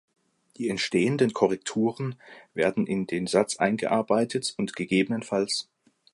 Die 0.57 0.67
entstehenden 0.69 1.31
Korrekturen 1.31 2.15
werden 2.55 2.87
in 2.87 3.05
den 3.05 3.27
Satz 3.27 3.57
eingearbeitet 3.57 4.51
und 4.57 4.73
ggfs. 4.75 5.69